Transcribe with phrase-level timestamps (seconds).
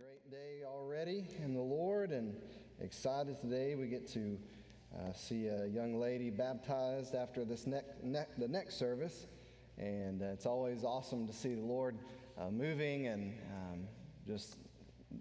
[0.00, 2.34] great day already in the Lord and
[2.80, 3.74] excited today.
[3.74, 4.38] We get to
[4.96, 9.26] uh, see a young lady baptized after this next, ne- the next service.
[9.76, 11.98] And uh, it's always awesome to see the Lord
[12.38, 13.80] uh, moving and um,
[14.26, 14.56] just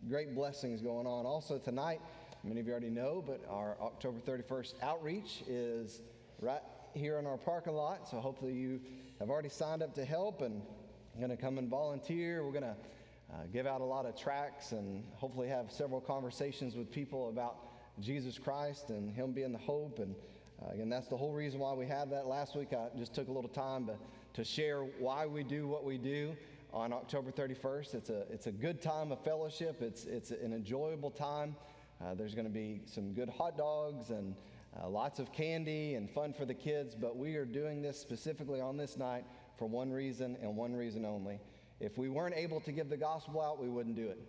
[0.07, 1.25] great blessings going on.
[1.25, 2.00] Also, tonight,
[2.46, 6.00] many of you already know, but our October 31st outreach is
[6.39, 6.61] right
[6.93, 8.07] here in our parking lot.
[8.07, 8.80] So hopefully, you
[9.20, 10.61] have already signed up to help and
[11.20, 12.46] going to come and volunteer.
[12.46, 12.77] We're going to
[13.32, 17.57] uh, give out a lot of tracts and hopefully have several conversations with people about
[18.00, 20.00] Jesus Christ and Him being the hope.
[20.00, 20.15] And
[20.61, 22.74] uh, again, that's the whole reason why we had that last week.
[22.74, 23.96] I just took a little time to,
[24.33, 26.36] to share why we do what we do
[26.74, 27.96] on October 31st.
[27.96, 31.55] It's a, it's a good time of fellowship, it's, it's an enjoyable time.
[32.02, 34.33] Uh, there's going to be some good hot dogs and
[34.81, 38.61] uh, lots of candy and fun for the kids, but we are doing this specifically
[38.61, 39.25] on this night
[39.58, 41.39] for one reason and one reason only
[41.80, 44.19] if we weren't able to give the gospel out, we wouldn't do it.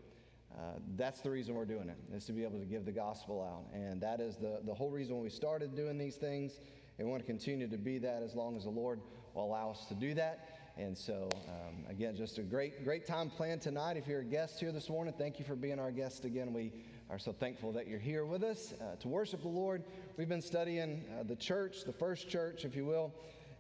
[0.56, 0.62] Uh,
[0.96, 3.73] that's the reason we're doing it, is to be able to give the gospel out.
[3.73, 6.60] And that is the, the whole reason we started doing these things.
[6.98, 9.01] And we want to continue to be that as long as the Lord
[9.34, 10.48] will allow us to do that.
[10.76, 13.96] And so, um, again, just a great, great time planned tonight.
[13.96, 16.52] If you're a guest here this morning, thank you for being our guest again.
[16.52, 16.73] We
[17.10, 19.82] are so thankful that you're here with us uh, to worship the Lord.
[20.16, 23.12] We've been studying uh, the church, the first church, if you will,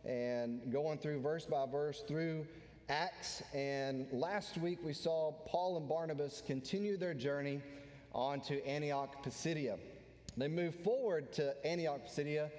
[0.04, 2.46] and going through verse by verse through
[2.90, 3.40] Acts.
[3.54, 7.60] And last week we saw Paul and Barnabas continue their journey
[8.12, 9.78] on to Antioch Pisidia.
[10.36, 12.50] They moved forward to Antioch Pisidia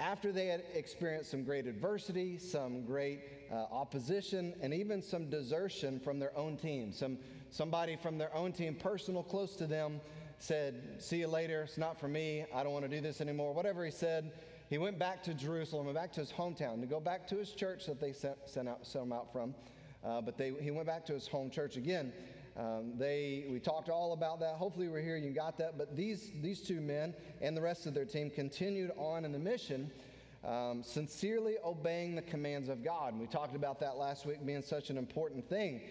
[0.00, 6.00] after they had experienced some great adversity, some great uh, opposition, and even some desertion
[6.00, 6.92] from their own team.
[6.92, 7.16] Some,
[7.50, 10.00] somebody from their own team, personal, close to them,
[10.40, 13.54] said, See you later, it's not for me, I don't want to do this anymore.
[13.54, 14.32] Whatever he said,
[14.68, 17.52] he went back to Jerusalem, went back to his hometown to go back to his
[17.52, 19.54] church that they sent, sent, out, sent him out from.
[20.06, 22.12] Uh, but they, he went back to his home church again.
[22.56, 24.54] Um, they, we talked all about that.
[24.54, 25.76] Hopefully, we're here, you got that.
[25.76, 29.38] But these, these two men and the rest of their team continued on in the
[29.38, 29.90] mission,
[30.44, 33.12] um, sincerely obeying the commands of God.
[33.12, 35.82] And we talked about that last week being such an important thing.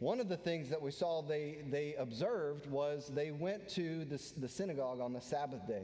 [0.00, 4.20] One of the things that we saw they, they observed was they went to the,
[4.38, 5.82] the synagogue on the Sabbath day.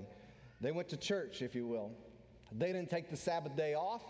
[0.60, 1.91] They went to church, if you will.
[2.50, 4.03] They didn't take the Sabbath day off.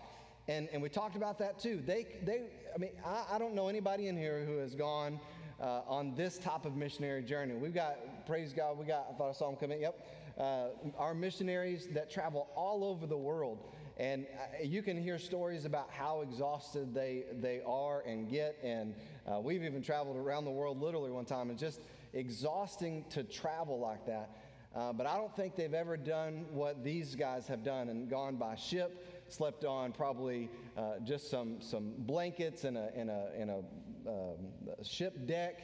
[0.47, 1.81] And, and we talked about that too.
[1.85, 2.43] They, they,
[2.75, 5.17] I mean, I, I don't know anybody in here who has gone
[5.61, 7.55] uh, on this type of missionary journey.
[7.55, 9.79] We've got, praise God, we got, I thought I saw them coming.
[9.79, 10.07] Yep.
[10.37, 13.59] Uh, our missionaries that travel all over the world.
[13.95, 18.57] And uh, you can hear stories about how exhausted they, they are and get.
[18.61, 18.93] And
[19.25, 21.51] uh, we've even traveled around the world literally one time.
[21.51, 21.79] It's just
[22.11, 24.31] exhausting to travel like that.
[24.75, 28.35] Uh, but I don't think they've ever done what these guys have done and gone
[28.35, 33.49] by ship, slept on probably uh, just some, some blankets in a, in a, in
[33.49, 33.57] a,
[34.07, 34.37] um,
[34.79, 35.61] a ship deck.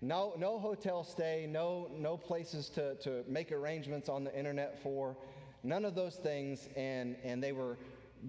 [0.00, 5.16] No, no hotel stay, no, no places to, to make arrangements on the internet for,
[5.62, 6.68] none of those things.
[6.76, 7.78] And, and they were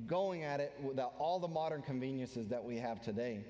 [0.08, 3.44] going at it without all the modern conveniences that we have today.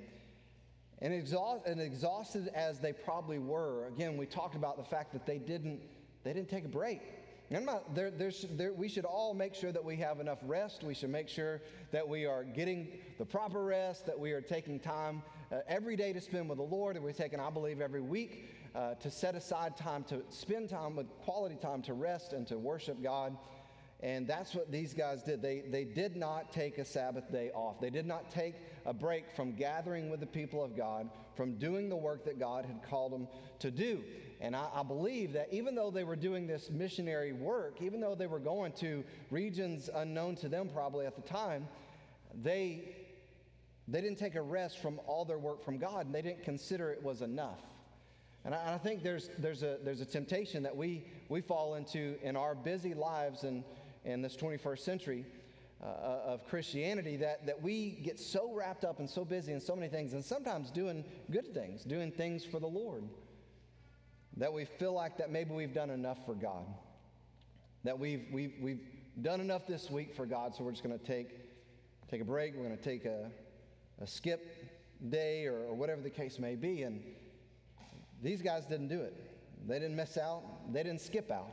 [0.99, 5.25] And, exhaust, and exhausted as they probably were, again, we talked about the fact that
[5.25, 5.81] they didn't
[6.25, 7.01] they didn't take a break.
[7.49, 10.83] Not, there, there, we should all make sure that we have enough rest.
[10.83, 11.61] We should make sure
[11.91, 12.87] that we are getting
[13.19, 16.63] the proper rest, that we are taking time uh, every day to spend with the
[16.63, 20.69] Lord, and we're taking, I believe, every week uh, to set aside time to spend
[20.69, 23.37] time with quality time to rest and to worship God.
[24.01, 25.41] And that's what these guys did.
[25.41, 27.79] They, they did not take a Sabbath day off.
[27.79, 31.89] They did not take a break from gathering with the people of God, from doing
[31.89, 33.27] the work that God had called them
[33.59, 34.03] to do.
[34.41, 38.15] And I, I believe that even though they were doing this missionary work, even though
[38.15, 41.67] they were going to regions unknown to them probably at the time,
[42.43, 42.95] they,
[43.87, 46.91] they didn't take a rest from all their work from God, and they didn't consider
[46.91, 47.61] it was enough.
[48.43, 52.15] And I, I think there's, there's, a, there's a temptation that we, we fall into
[52.21, 53.63] in our busy lives and
[54.03, 55.25] in this 21st century
[55.83, 59.75] uh, of Christianity that, that we get so wrapped up and so busy in so
[59.75, 63.03] many things, and sometimes doing good things, doing things for the Lord,
[64.37, 66.65] that we feel like that maybe we've done enough for God.
[67.83, 68.81] That we've, we've, we've
[69.21, 71.29] done enough this week for God, so we're just going to take,
[72.09, 73.31] take a break, we're going to take a,
[74.01, 76.83] a skip day or, or whatever the case may be.
[76.83, 77.01] And
[78.21, 79.15] these guys didn't do it.
[79.67, 81.49] They didn't miss out, they didn't skip out.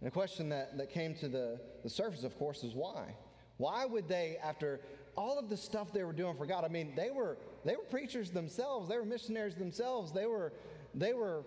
[0.00, 3.14] And the question that, that came to the, the surface, of course, is why?
[3.56, 4.80] Why would they, after
[5.16, 7.84] all of the stuff they were doing for God, I mean, they were, they were
[7.84, 10.52] preachers themselves, they were missionaries themselves, they were,
[10.94, 11.44] they were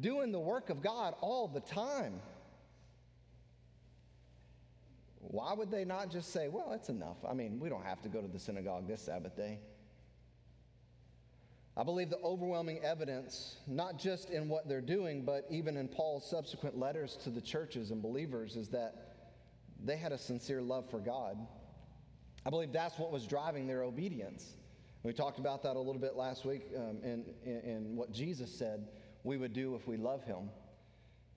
[0.00, 2.20] doing the work of God all the time.
[5.20, 7.16] Why would they not just say, well, it's enough?
[7.28, 9.58] I mean, we don't have to go to the synagogue this Sabbath day.
[11.76, 16.28] I believe the overwhelming evidence, not just in what they're doing, but even in Paul's
[16.28, 19.14] subsequent letters to the churches and believers, is that
[19.82, 21.36] they had a sincere love for God.
[22.46, 24.54] I believe that's what was driving their obedience.
[25.02, 28.50] We talked about that a little bit last week um, in, in, in what Jesus
[28.50, 28.86] said
[29.24, 30.50] we would do if we love him.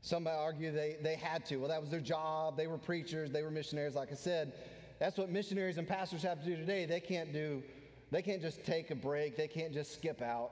[0.02, 1.58] Some argue they, they had to.
[1.58, 2.56] Well, that was their job.
[2.56, 3.96] They were preachers, they were missionaries.
[3.96, 4.54] Like I said,
[5.00, 6.86] that's what missionaries and pastors have to do today.
[6.86, 7.64] They can't do,
[8.12, 10.52] they can't just take a break, they can't just skip out.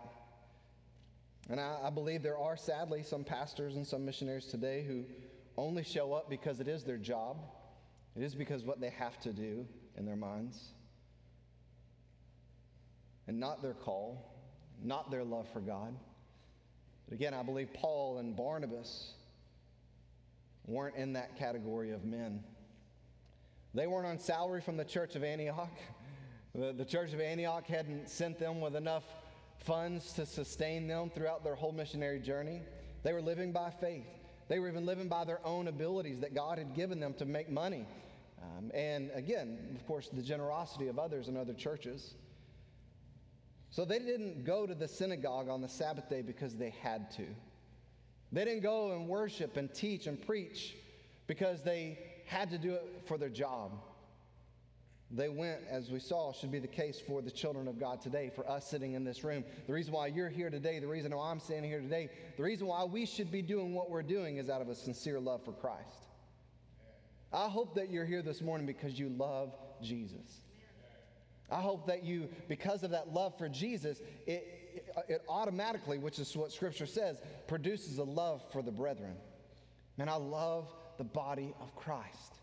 [1.50, 5.04] And I, I believe there are sadly some pastors and some missionaries today who
[5.58, 7.38] only show up because it is their job.
[8.16, 9.66] It is because what they have to do
[9.98, 10.72] in their minds.
[13.28, 14.34] And not their call,
[14.84, 15.96] not their love for God.
[17.08, 19.12] But again, I believe Paul and Barnabas
[20.66, 22.44] weren't in that category of men.
[23.74, 25.78] They weren't on salary from the church of Antioch.
[26.56, 29.04] The, the church of Antioch hadn't sent them with enough
[29.58, 32.62] funds to sustain them throughout their whole missionary journey.
[33.04, 34.08] They were living by faith.
[34.48, 37.50] They were even living by their own abilities that God had given them to make
[37.50, 37.86] money.
[38.42, 42.14] Um, and again, of course, the generosity of others in other churches.
[43.76, 47.26] So they didn't go to the synagogue on the Sabbath day because they had to.
[48.32, 50.78] They didn't go and worship and teach and preach
[51.28, 53.74] because they had to do it for their job.
[55.12, 58.32] They went, as we saw, should be the case for the children of God today,
[58.34, 59.44] for us sitting in this room.
[59.68, 62.68] The reason why you're here today, the reason why I'm standing here today, the reason
[62.68, 65.52] why we should be doing what we're doing is out of a sincere love for
[65.52, 66.08] Christ.
[67.34, 70.45] I hope that you're here this morning because you love Jesus.
[71.50, 76.36] I hope that you, because of that love for Jesus, it, it, automatically, which is
[76.36, 79.16] what Scripture says, produces a love for the brethren.
[79.98, 82.36] Man, I love the body of Christ.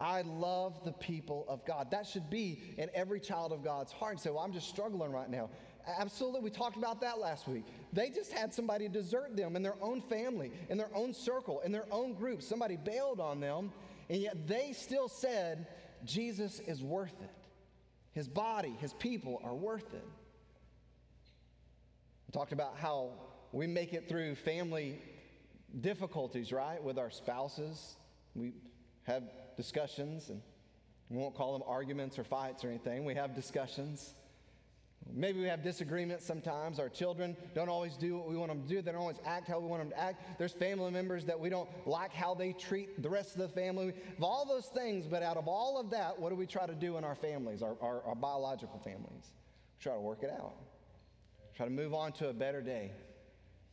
[0.00, 1.90] I love the people of God.
[1.90, 4.20] That should be in every child of God's heart.
[4.20, 5.50] So well, I'm just struggling right now.
[5.98, 7.64] Absolutely, we talked about that last week.
[7.92, 11.72] They just had somebody desert them in their own family, in their own circle, in
[11.72, 12.42] their own group.
[12.42, 13.72] Somebody bailed on them,
[14.08, 15.66] and yet they still said,
[16.04, 17.47] Jesus is worth it.
[18.18, 20.04] His body, his people are worth it.
[22.26, 23.10] We talked about how
[23.52, 25.00] we make it through family
[25.82, 27.94] difficulties, right, with our spouses.
[28.34, 28.54] We
[29.04, 29.22] have
[29.56, 30.42] discussions, and
[31.08, 33.04] we won't call them arguments or fights or anything.
[33.04, 34.14] We have discussions.
[35.14, 36.78] Maybe we have disagreements sometimes.
[36.78, 38.82] Our children don't always do what we want them to do.
[38.82, 40.38] They don't always act how we want them to act.
[40.38, 43.94] There's family members that we don't like how they treat the rest of the family.
[44.16, 46.74] Of all those things, but out of all of that, what do we try to
[46.74, 49.32] do in our families, our, our, our biological families?
[49.78, 50.54] We try to work it out.
[51.56, 52.92] Try to move on to a better day,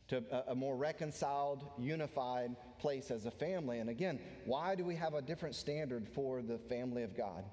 [0.08, 3.78] to a, a more reconciled, unified place as a family.
[3.78, 7.44] And again, why do we have a different standard for the family of God?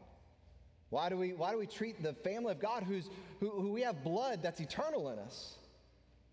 [0.94, 3.10] Why do we, why do we treat the family of God who's,
[3.40, 5.56] who, who we have blood that's eternal in us?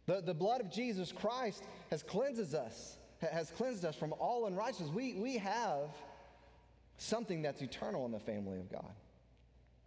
[0.04, 4.90] The, the blood of Jesus Christ has cleanses us, has cleansed us from all unrighteousness.
[4.90, 5.88] We, we have
[6.98, 8.92] something that's eternal in the family of God.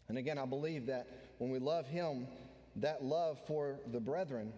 [0.07, 1.05] And again, I believe that
[1.37, 2.25] when we love Him,
[2.77, 4.51] that love for the brethren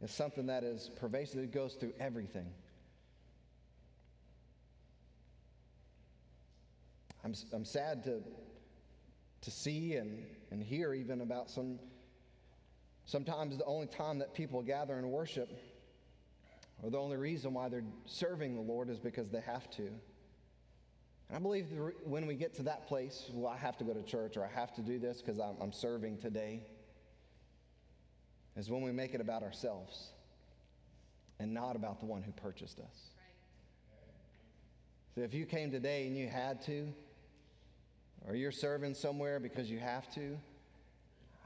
[0.00, 1.42] is something that is pervasive.
[1.42, 2.46] It goes through everything.
[7.24, 8.22] I'm, I'm sad to
[9.42, 11.78] to see and, and hear even about some
[13.04, 15.48] sometimes the only time that people gather and worship
[16.82, 19.82] or the only reason why they're serving the Lord is because they have to.
[19.82, 21.66] And I believe
[22.04, 24.48] when we get to that place, well, I have to go to church or I
[24.48, 26.62] have to do this because I'm, I'm serving today,
[28.56, 30.12] is when we make it about ourselves
[31.40, 33.10] and not about the one who purchased us.
[35.14, 36.92] So if you came today and you had to,
[38.26, 40.38] or you're serving somewhere because you have to,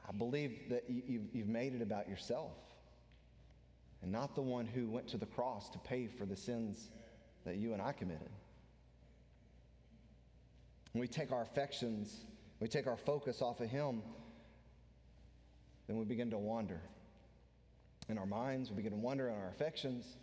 [0.09, 2.57] I believe that you, have made it about yourself
[4.03, 6.91] and not the one who went to the cross to pay for the sins
[7.45, 8.31] that you and I committed.
[10.93, 12.25] When we take our affections,
[12.61, 14.03] we take our focus off of Him,
[15.87, 16.81] then we begin to wander.
[18.09, 20.17] In our minds, we begin to wander in our affections,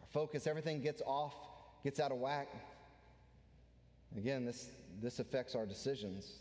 [0.00, 1.34] our focus, everything gets off,
[1.82, 2.48] gets out of whack.
[4.16, 4.68] Again, this,
[5.02, 6.38] this affects our decisions.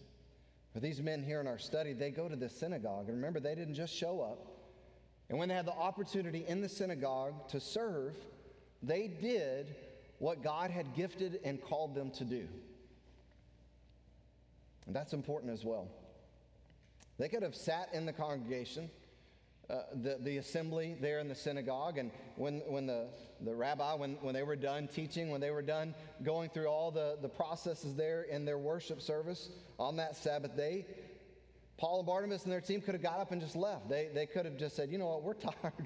[0.74, 3.08] For these men here in our study, they go to the synagogue.
[3.08, 4.48] And remember, they didn't just show up.
[5.30, 8.16] And when they had the opportunity in the synagogue to serve,
[8.82, 9.76] they did
[10.20, 12.48] what God had gifted and called them to do.
[14.86, 15.88] And that's important as well.
[17.18, 18.90] They could have sat in the congregation
[19.70, 21.98] uh, the, the assembly there in the synagogue.
[21.98, 23.08] And when, when the,
[23.42, 26.92] the rabbi, when, when they were done teaching, when they were done going through all
[26.92, 30.86] the, the processes there in their worship service on that Sabbath day,
[31.84, 33.90] Paul and Barnabas and their team could have got up and just left.
[33.90, 35.86] They, they could have just said, you know what, we're tired.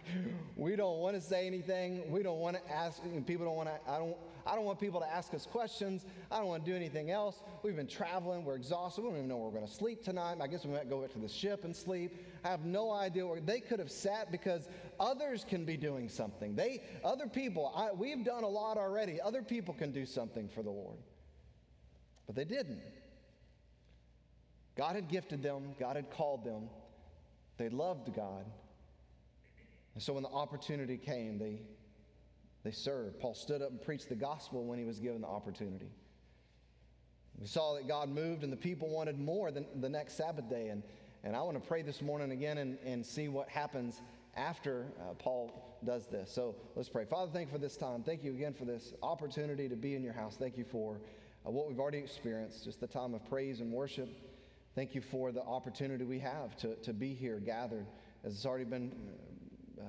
[0.55, 2.11] we don't want to say anything.
[2.11, 4.99] We don't want to ask, people don't want to, I don't, I don't want people
[4.99, 6.05] to ask us questions.
[6.31, 7.41] I don't want to do anything else.
[7.63, 8.45] We've been traveling.
[8.45, 9.01] We're exhausted.
[9.01, 10.37] We don't even know where we're going to sleep tonight.
[10.39, 12.23] I guess we might go back to the ship and sleep.
[12.45, 16.53] I have no idea where they could have sat because others can be doing something.
[16.53, 19.19] They, other people, I, we've done a lot already.
[19.19, 20.99] Other people can do something for the Lord.
[22.27, 22.81] But they didn't.
[24.77, 26.69] God had gifted them, God had called them,
[27.57, 28.45] they loved God.
[29.95, 31.59] And so when the opportunity came, they,
[32.63, 33.19] they served.
[33.19, 35.89] Paul stood up and preached the gospel when he was given the opportunity.
[37.39, 40.69] We saw that God moved and the people wanted more than the next Sabbath day.
[40.69, 40.83] And,
[41.23, 44.01] and I want to pray this morning again and, and see what happens
[44.35, 46.31] after uh, Paul does this.
[46.31, 47.05] So let's pray.
[47.05, 48.03] Father, thank you for this time.
[48.03, 50.35] Thank you again for this opportunity to be in your house.
[50.37, 50.99] Thank you for
[51.45, 54.09] uh, what we've already experienced, just the time of praise and worship.
[54.77, 57.87] Thank you for the opportunity we have to, to be here gathered,
[58.23, 58.91] as it's already been
[59.81, 59.85] uh,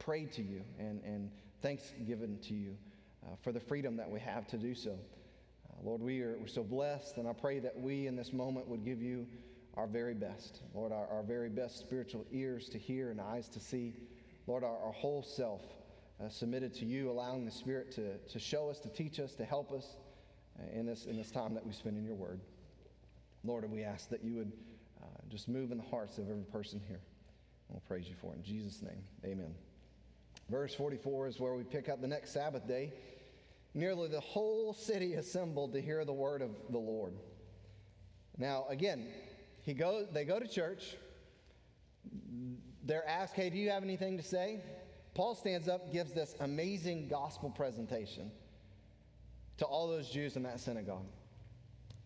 [0.00, 1.30] prayed to you and, and
[1.62, 2.76] thanks given to you
[3.24, 4.90] uh, for the freedom that we have to do so.
[4.90, 8.66] Uh, Lord, we are we're so blessed, and I pray that we in this moment
[8.66, 9.24] would give you
[9.74, 10.62] our very best.
[10.74, 13.94] Lord, our, our very best spiritual ears to hear and eyes to see.
[14.48, 15.62] Lord, our, our whole self
[16.20, 19.44] uh, submitted to you, allowing the Spirit to, to show us, to teach us, to
[19.44, 19.94] help us
[20.58, 22.40] uh, in, this, in this time that we spend in your word.
[23.46, 24.52] Lord, we ask that you would
[25.02, 27.00] uh, just move in the hearts of every person here.
[27.68, 28.36] We'll praise you for it.
[28.38, 29.54] In Jesus' name, amen.
[30.50, 32.92] Verse 44 is where we pick up the next Sabbath day.
[33.74, 37.14] Nearly the whole city assembled to hear the word of the Lord.
[38.38, 39.08] Now, again,
[39.62, 40.96] he goes, they go to church.
[42.84, 44.60] They're asked, Hey, do you have anything to say?
[45.14, 48.30] Paul stands up, gives this amazing gospel presentation
[49.58, 51.06] to all those Jews in that synagogue.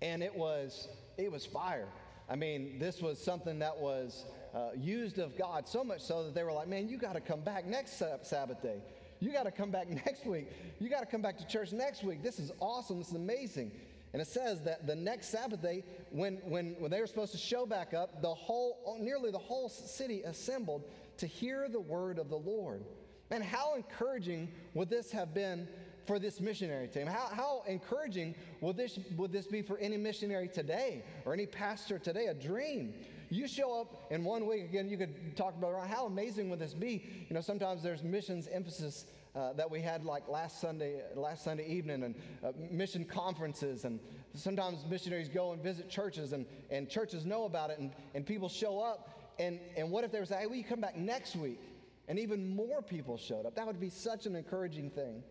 [0.02, 0.88] And it was
[1.18, 1.88] it was fire.
[2.28, 6.34] I mean, this was something that was uh, used of God so much so that
[6.34, 8.80] they were like, man, you got to come back next Sabbath day.
[9.18, 10.48] You got to come back next week.
[10.78, 12.22] You got to come back to church next week.
[12.22, 12.98] This is awesome.
[12.98, 13.72] This is amazing.
[14.12, 17.38] And it says that the next Sabbath day, when, when, when they were supposed to
[17.38, 20.84] show back up, the whole, nearly the whole city assembled
[21.18, 22.84] to hear the word of the Lord.
[23.30, 25.68] And how encouraging would this have been
[26.10, 27.06] for this missionary team?
[27.06, 32.00] How, how encouraging would this, would this be for any missionary today or any pastor
[32.00, 32.26] today?
[32.26, 32.94] A dream.
[33.28, 36.74] You show up in one week, again, you could talk about how amazing would this
[36.74, 37.04] be?
[37.28, 41.68] You know, sometimes there's missions emphasis uh, that we had like last Sunday, last Sunday
[41.68, 44.00] evening, and uh, mission conferences, and
[44.34, 48.48] sometimes missionaries go and visit churches, and, and churches know about it, and, and people
[48.48, 51.36] show up, and, and what if they were saying, hey, will you come back next
[51.36, 51.60] week?
[52.08, 53.54] And even more people showed up.
[53.54, 55.22] That would be such an encouraging thing.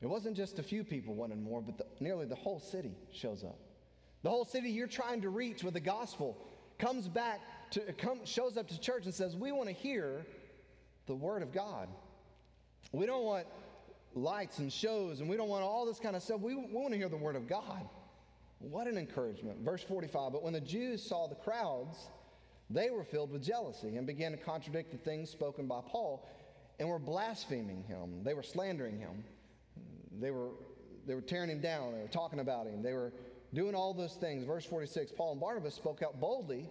[0.00, 3.44] It wasn't just a few people wanting more, but the, nearly the whole city shows
[3.44, 3.58] up.
[4.22, 6.36] The whole city you're trying to reach with the gospel
[6.78, 7.40] comes back
[7.72, 10.24] to come, shows up to church and says, "We want to hear
[11.06, 11.88] the word of God.
[12.92, 13.46] We don't want
[14.14, 16.40] lights and shows, and we don't want all this kind of stuff.
[16.40, 17.88] We, we want to hear the word of God."
[18.60, 19.60] What an encouragement.
[19.60, 21.96] Verse 45 But when the Jews saw the crowds,
[22.68, 26.28] they were filled with jealousy and began to contradict the things spoken by Paul
[26.78, 28.22] and were blaspheming him.
[28.22, 29.24] They were slandering him.
[30.18, 30.50] They were,
[31.06, 31.92] they were tearing him down.
[31.92, 32.82] They were talking about him.
[32.82, 33.12] They were
[33.54, 34.44] doing all those things.
[34.44, 36.68] Verse 46 Paul and Barnabas spoke out boldly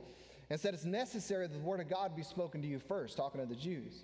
[0.50, 3.42] and said, It's necessary that the word of God be spoken to you first, talking
[3.42, 4.04] to the Jews.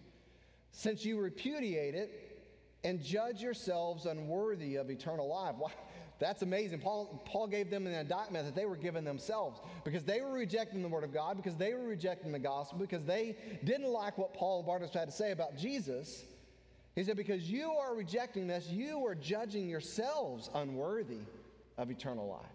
[0.71, 2.35] Since you repudiate it
[2.83, 5.55] and judge yourselves unworthy of eternal life.
[5.65, 5.71] Wow,
[6.17, 6.79] that's amazing.
[6.79, 10.81] Paul, Paul gave them an indictment that they were giving themselves because they were rejecting
[10.81, 14.33] the word of God, because they were rejecting the gospel, because they didn't like what
[14.33, 16.23] Paul and Barnabas had to say about Jesus.
[16.95, 21.19] He said, Because you are rejecting this, you are judging yourselves unworthy
[21.77, 22.45] of eternal life.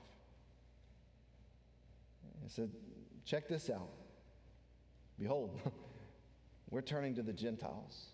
[2.42, 2.70] He said,
[3.24, 3.90] Check this out.
[5.18, 5.60] Behold,
[6.70, 8.06] we're turning to the Gentiles.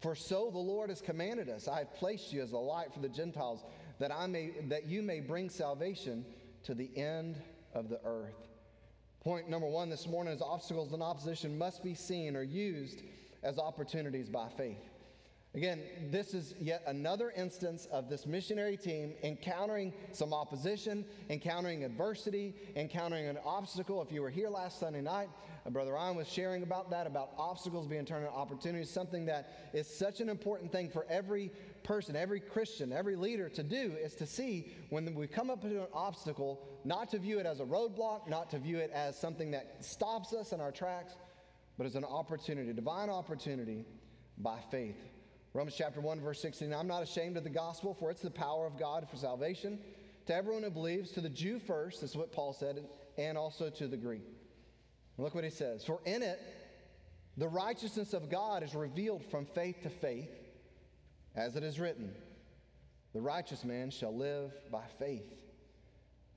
[0.00, 3.00] For so the Lord has commanded us I have placed you as a light for
[3.00, 3.64] the Gentiles,
[3.98, 6.24] that, I may, that you may bring salvation
[6.64, 7.40] to the end
[7.72, 8.48] of the earth.
[9.20, 13.02] Point number one this morning is obstacles and opposition must be seen or used
[13.42, 14.95] as opportunities by faith.
[15.56, 22.54] Again, this is yet another instance of this missionary team encountering some opposition, encountering adversity,
[22.76, 24.02] encountering an obstacle.
[24.02, 25.30] If you were here last Sunday night,
[25.64, 29.70] uh, Brother Ryan was sharing about that, about obstacles being turned into opportunities, something that
[29.72, 31.50] is such an important thing for every
[31.84, 35.68] person, every Christian, every leader to do is to see when we come up to
[35.68, 39.52] an obstacle, not to view it as a roadblock, not to view it as something
[39.52, 41.14] that stops us in our tracks,
[41.78, 43.86] but as an opportunity, divine opportunity
[44.36, 44.98] by faith
[45.56, 48.66] Romans chapter 1, verse 16 I'm not ashamed of the gospel, for it's the power
[48.66, 49.78] of God for salvation
[50.26, 52.84] to everyone who believes, to the Jew first, that's what Paul said,
[53.16, 54.20] and also to the Greek.
[55.16, 55.82] Look what he says.
[55.82, 56.38] For in it,
[57.38, 60.28] the righteousness of God is revealed from faith to faith,
[61.34, 62.14] as it is written,
[63.14, 65.32] the righteous man shall live by faith.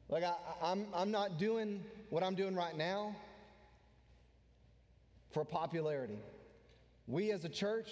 [0.08, 3.18] Like, I, I'm, I'm not doing what I'm doing right now
[5.34, 6.20] for popularity.
[7.06, 7.90] We as a church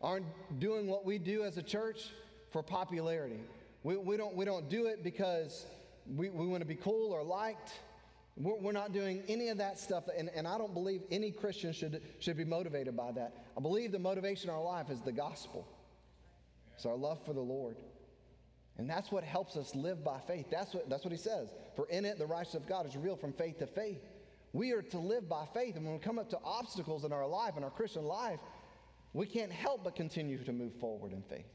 [0.00, 0.26] aren't
[0.58, 2.10] doing what we do as a church
[2.50, 3.40] for popularity.
[3.82, 5.66] We, we, don't, we don't do it because
[6.14, 7.72] we, we want to be cool or liked.
[8.36, 11.72] We're, we're not doing any of that stuff, and, and I don't believe any Christian
[11.72, 13.46] should, should be motivated by that.
[13.56, 15.66] I believe the motivation in our life is the gospel.
[16.74, 17.76] It's our love for the Lord.
[18.78, 20.46] And that's what helps us live by faith.
[20.50, 21.48] That's what, that's what he says.
[21.76, 24.02] For in it, the righteousness of God is revealed from faith to faith.
[24.52, 25.76] We are to live by faith.
[25.76, 28.38] And when we come up to obstacles in our life, in our Christian life,
[29.16, 31.46] we can't help but continue to move forward in faith.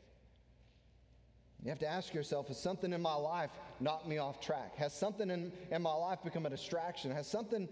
[1.63, 4.75] You have to ask yourself Has something in my life knocked me off track?
[4.77, 7.11] Has something in, in my life become a distraction?
[7.11, 7.69] Has something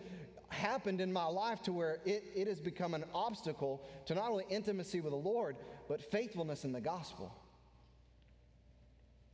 [0.50, 4.46] happened in my life to where it, it has become an obstacle to not only
[4.50, 5.56] intimacy with the Lord,
[5.88, 7.34] but faithfulness in the gospel?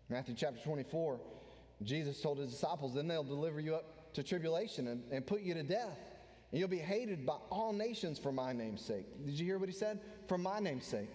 [0.08, 1.20] Matthew chapter 24,
[1.84, 5.54] Jesus told his disciples, Then they'll deliver you up to tribulation and, and put you
[5.54, 6.00] to death.
[6.52, 9.06] And you'll be hated by all nations for my name's sake.
[9.26, 10.00] Did you hear what he said?
[10.28, 11.10] For my name's sake.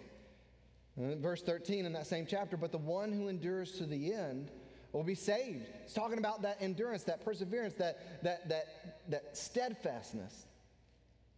[1.01, 4.51] Uh, verse 13 in that same chapter, but the one who endures to the end
[4.93, 5.67] will be saved.
[5.85, 8.67] It's talking about that endurance, that perseverance, that, that, that,
[9.09, 10.47] that steadfastness.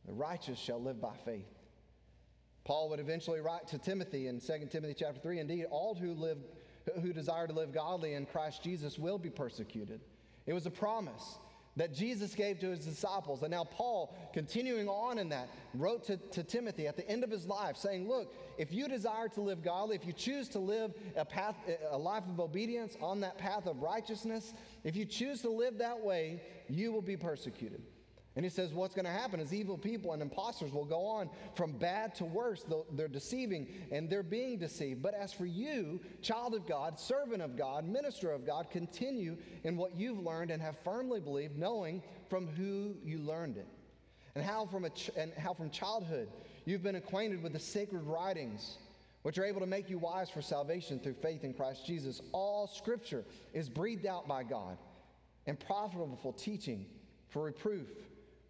[0.06, 1.46] The righteous shall live by faith.
[2.64, 6.38] Paul would eventually write to Timothy in 2 Timothy chapter 3 Indeed, all who live
[7.00, 10.00] who desire to live godly in Christ Jesus will be persecuted.
[10.46, 11.38] It was a promise
[11.76, 13.42] that Jesus gave to his disciples.
[13.42, 17.30] And now, Paul, continuing on in that, wrote to, to Timothy at the end of
[17.30, 20.92] his life, saying, Look, if you desire to live godly, if you choose to live
[21.16, 21.56] a, path,
[21.90, 24.52] a life of obedience on that path of righteousness,
[24.84, 27.82] if you choose to live that way, you will be persecuted.
[28.34, 31.28] And he says, What's going to happen is evil people and imposters will go on
[31.54, 32.64] from bad to worse.
[32.92, 35.02] They're deceiving and they're being deceived.
[35.02, 39.76] But as for you, child of God, servant of God, minister of God, continue in
[39.76, 43.66] what you've learned and have firmly believed, knowing from who you learned it.
[44.34, 46.28] And how from, ch- and how from childhood
[46.64, 48.78] you've been acquainted with the sacred writings,
[49.22, 52.22] which are able to make you wise for salvation through faith in Christ Jesus.
[52.32, 54.78] All scripture is breathed out by God
[55.46, 56.86] and profitable for teaching,
[57.28, 57.88] for reproof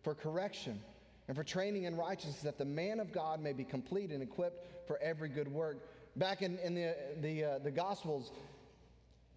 [0.03, 0.81] for correction,
[1.29, 4.87] and for training in righteousness, that the man of God may be complete and equipped
[4.87, 5.79] for every good work.
[6.17, 8.33] Back in, in the, the, uh, the Gospels,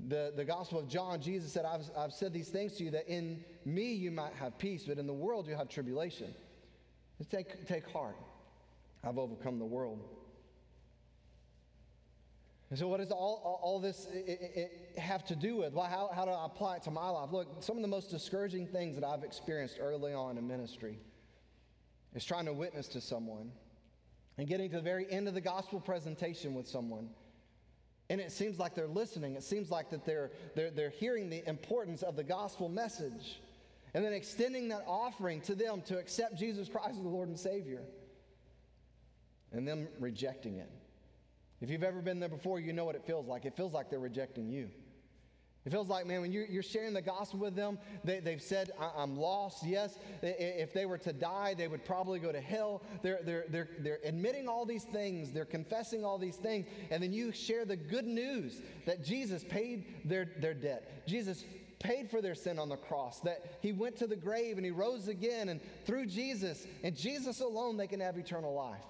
[0.08, 3.08] the, the Gospel of John, Jesus said, I've, I've said these things to you that
[3.08, 6.34] in me you might have peace, but in the world you have tribulation.
[7.30, 8.18] Take, take heart.
[9.04, 10.00] I've overcome the world.
[12.76, 14.06] And so, what does all, all, this
[14.98, 15.72] have to do with?
[15.72, 17.32] Well, how, how do I apply it to my life?
[17.32, 21.00] Look, some of the most discouraging things that I've experienced early on in ministry
[22.14, 23.54] is trying to witness to someone
[24.38, 27.12] and getting to the very end of the gospel presentation with someone.
[28.10, 29.38] And it seems like they're listening.
[29.38, 33.40] It seems like that they're, they're, they're hearing the importance of the gospel message.
[33.94, 37.40] And then extending that offering to them to accept Jesus Christ as the Lord and
[37.40, 37.84] Savior.
[39.54, 40.70] And them rejecting it.
[41.66, 43.44] If you've ever been there before, you know what it feels like.
[43.44, 44.70] It feels like they're rejecting you.
[45.66, 49.18] It feels like, man, when you're, sharing the gospel with them, they, have said, I'm
[49.18, 49.66] lost.
[49.66, 52.84] Yes, if they were to die, they would probably go to hell.
[53.02, 57.12] They're, they're, they're, they're admitting all these things, they're confessing all these things, and then
[57.12, 61.08] you share the good news that Jesus paid their, their debt.
[61.08, 61.46] Jesus
[61.80, 64.72] paid for their sin on the cross, that he went to the grave and he
[64.72, 68.84] rose again, and through Jesus and Jesus alone, they can have eternal life.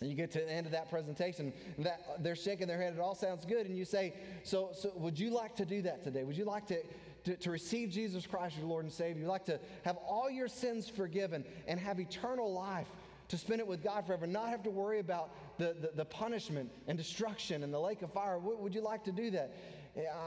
[0.00, 2.94] And you get to the end of that presentation, that they're shaking their head.
[2.94, 6.04] It all sounds good, and you say, "So, so would you like to do that
[6.04, 6.24] today?
[6.24, 6.82] Would you like to,
[7.24, 9.14] to, to receive Jesus Christ, your Lord and Savior?
[9.14, 12.88] Would You'd like to have all your sins forgiven and have eternal life
[13.28, 16.70] to spend it with God forever, not have to worry about the, the, the punishment
[16.88, 18.38] and destruction and the lake of fire?
[18.38, 19.54] Would, would you like to do that?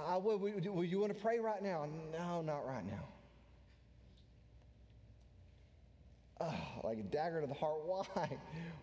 [0.07, 0.41] I would.
[0.41, 1.88] Would, would you want to pray right now?
[2.12, 3.12] No, not right now.
[6.43, 7.82] Oh, like a dagger to the heart.
[7.86, 8.29] Why?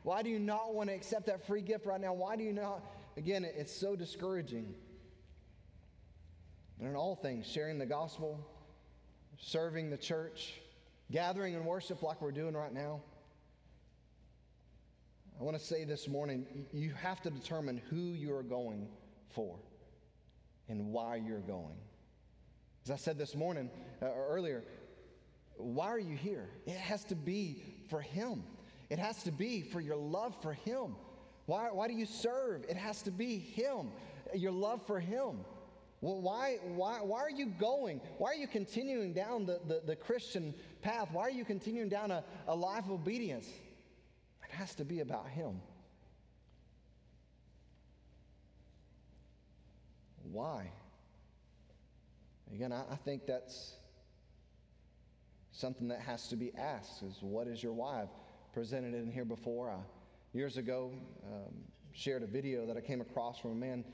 [0.02, 2.12] Why do you not want to accept that free gift right now?
[2.12, 2.82] Why do you not?
[3.16, 4.74] Again, it's so discouraging.
[6.78, 8.40] But in all things, sharing the gospel,
[9.38, 10.54] serving the church,
[11.10, 13.02] gathering in worship like we're doing right now,
[15.38, 18.88] I want to say this morning you have to determine who you're going
[19.30, 19.56] for
[20.68, 21.76] and why you're going.
[22.84, 23.70] As I said this morning,
[24.02, 24.64] uh, earlier,
[25.60, 26.48] why are you here?
[26.66, 28.42] It has to be for Him.
[28.88, 30.96] It has to be for your love for Him.
[31.46, 32.64] Why, why do you serve?
[32.68, 33.90] It has to be Him,
[34.34, 35.44] your love for Him.
[36.00, 38.00] Well, why, why, why are you going?
[38.18, 41.08] Why are you continuing down the, the, the Christian path?
[41.12, 43.46] Why are you continuing down a, a life of obedience?
[43.46, 45.60] It has to be about Him.
[50.22, 50.70] Why?
[52.54, 53.74] Again, I, I think that's
[55.60, 58.02] something that has to be asked is what is your why?
[58.02, 59.70] I've presented it in here before.
[59.70, 59.78] I,
[60.32, 60.92] years ago,
[61.26, 61.54] um,
[61.92, 63.84] shared a video that I came across from a man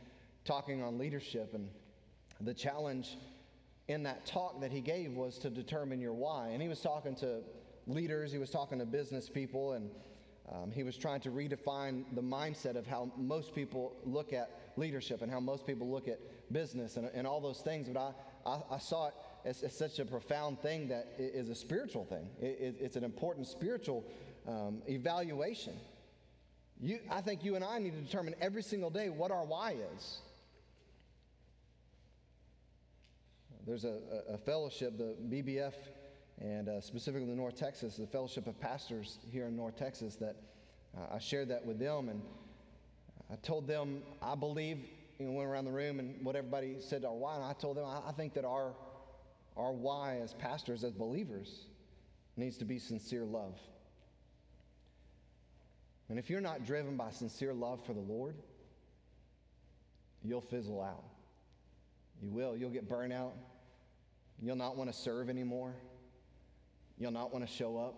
[0.44, 1.68] talking on leadership, and
[2.40, 3.18] the challenge
[3.88, 6.48] in that talk that he gave was to determine your why.
[6.48, 7.40] And he was talking to
[7.86, 9.90] leaders, he was talking to business people, and
[10.52, 15.22] um, he was trying to redefine the mindset of how most people look at leadership
[15.22, 16.20] and how most people look at
[16.52, 17.88] business and, and all those things.
[17.88, 18.00] But
[18.46, 19.14] I, I, I saw it
[19.46, 22.28] as, as, such a profound thing that is a spiritual thing.
[22.40, 24.04] It, it, it's an important spiritual
[24.46, 25.74] um, evaluation.
[26.80, 29.76] You, I think you and I need to determine every single day what our why
[29.96, 30.18] is.
[33.66, 35.74] There's a, a fellowship, the BBF,
[36.40, 40.36] and uh, specifically North Texas, the Fellowship of Pastors here in North Texas, that
[40.96, 42.08] uh, I shared that with them.
[42.08, 42.20] And
[43.30, 44.84] I told them, I believe,
[45.18, 47.36] you know, went around the room and what everybody said to our why.
[47.36, 48.72] And I told them, I, I think that our,
[49.56, 51.66] our why as pastors, as believers,
[52.36, 53.58] needs to be sincere love.
[56.08, 58.36] And if you're not driven by sincere love for the Lord,
[60.22, 61.04] you'll fizzle out.
[62.22, 62.56] You will.
[62.56, 63.34] You'll get burnt out.
[64.40, 65.74] You'll not want to serve anymore.
[66.98, 67.94] You'll not want to show up.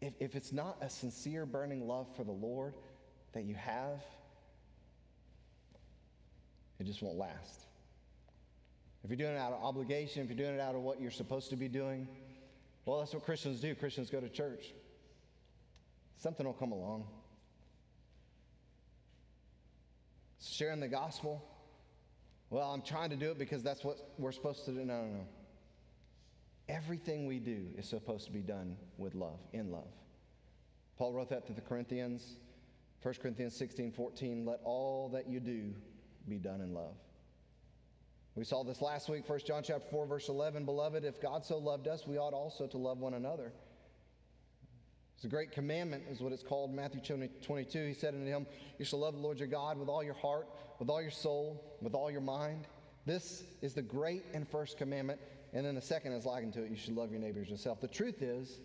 [0.00, 2.74] If, if it's not a sincere, burning love for the Lord
[3.32, 4.02] that you have,
[6.80, 7.66] it just won't last.
[9.04, 11.10] If you're doing it out of obligation, if you're doing it out of what you're
[11.10, 12.06] supposed to be doing,
[12.84, 13.74] well, that's what Christians do.
[13.74, 14.72] Christians go to church.
[16.18, 17.04] Something will come along.
[20.40, 21.44] Sharing the gospel,
[22.50, 24.84] well, I'm trying to do it because that's what we're supposed to do.
[24.84, 25.26] No, no, no.
[26.68, 29.90] Everything we do is supposed to be done with love, in love.
[30.96, 32.36] Paul wrote that to the Corinthians,
[33.02, 34.44] 1 Corinthians 16, 14.
[34.46, 35.72] Let all that you do
[36.28, 36.94] be done in love.
[38.34, 40.64] We saw this last week, 1 John chapter 4, verse 11.
[40.64, 43.52] Beloved, if God so loved us, we ought also to love one another.
[45.14, 46.72] It's a great commandment, is what it's called.
[46.72, 48.46] Matthew 22, he said unto him,
[48.78, 51.76] You shall love the Lord your God with all your heart, with all your soul,
[51.82, 52.66] with all your mind.
[53.04, 55.20] This is the great and first commandment.
[55.52, 57.82] And then the second is likened to it you should love your neighbors yourself.
[57.82, 58.60] The truth is,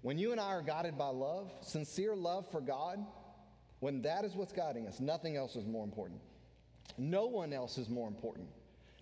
[0.00, 3.04] when you and I are guided by love, sincere love for God,
[3.80, 6.20] when that is what's guiding us, nothing else is more important.
[6.96, 8.48] No one else is more important.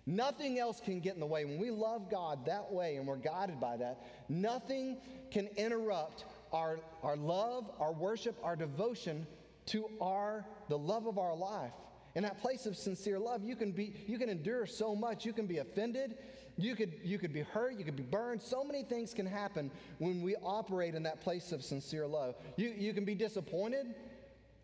[0.05, 1.45] Nothing else can get in the way.
[1.45, 4.97] When we love God that way and we're guided by that, nothing
[5.29, 9.27] can interrupt our, our love, our worship, our devotion
[9.67, 11.73] to our, the love of our life.
[12.15, 15.25] In that place of sincere love, you can, be, you can endure so much.
[15.25, 16.17] You can be offended.
[16.57, 17.77] You could, you could be hurt.
[17.77, 18.41] You could be burned.
[18.41, 22.35] So many things can happen when we operate in that place of sincere love.
[22.57, 23.93] You, you can be disappointed,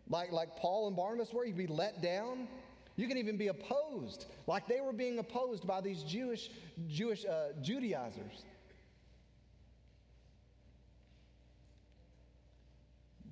[0.08, 1.44] like, like Paul and Barnabas were.
[1.44, 2.48] You can be let down.
[2.96, 6.50] You can even be opposed, like they were being opposed by these Jewish,
[6.88, 8.44] Jewish uh, Judaizers.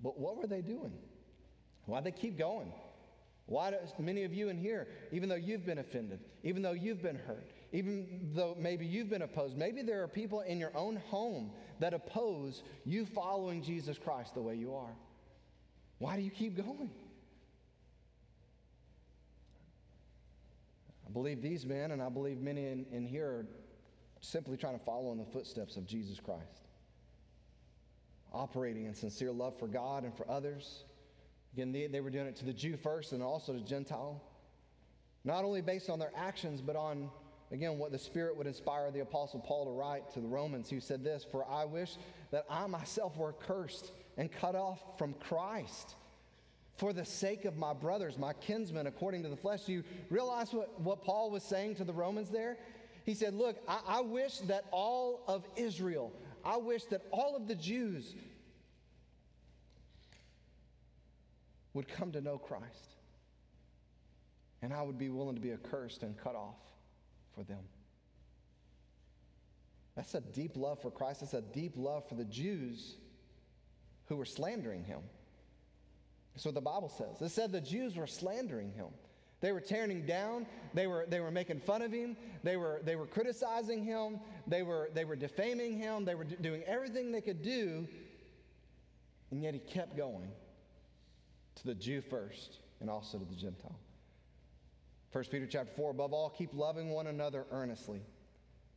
[0.03, 0.92] But what were they doing?
[1.87, 2.72] Why they keep going?
[3.46, 7.03] Why do many of you in here, even though you've been offended, even though you've
[7.03, 10.96] been hurt, even though maybe you've been opposed, maybe there are people in your own
[10.96, 11.50] home
[11.81, 14.94] that oppose you following Jesus Christ the way you are.
[15.98, 16.90] Why do you keep going?
[21.14, 23.46] Believe these men, and I believe many in, in here, are
[24.20, 26.68] simply trying to follow in the footsteps of Jesus Christ
[28.35, 30.85] operating in sincere love for God and for others.
[31.55, 34.20] Again, they, they were doing it to the Jew first and also to Gentile.
[35.24, 37.09] Not only based on their actions, but on,
[37.53, 40.81] again, what the Spirit would inspire the Apostle Paul to write to the Romans, who
[40.81, 41.96] said this For I wish
[42.33, 45.94] that I myself were cursed and cut off from Christ
[46.76, 49.62] for the sake of my brothers, my kinsmen, according to the flesh.
[49.62, 52.58] Do you realize what, what Paul was saying to the Romans there?
[53.04, 56.12] He said, Look, I, I wish that all of Israel
[56.44, 58.14] I wish that all of the Jews
[61.72, 62.92] would come to know Christ.
[64.62, 66.58] And I would be willing to be accursed and cut off
[67.34, 67.64] for them.
[69.96, 71.20] That's a deep love for Christ.
[71.20, 72.96] That's a deep love for the Jews
[74.06, 75.00] who were slandering him.
[76.35, 77.23] That's what the Bible says.
[77.23, 78.88] It said the Jews were slandering him.
[79.40, 80.47] They were tearing him down.
[80.73, 82.16] They were, they were making fun of him.
[82.42, 84.20] They were, they were criticizing him.
[84.47, 86.05] They were, they were defaming him.
[86.05, 87.87] They were d- doing everything they could do.
[89.31, 90.31] And yet he kept going
[91.57, 93.79] to the Jew first and also to the Gentile.
[95.12, 98.01] 1 Peter chapter 4, above all, keep loving one another earnestly.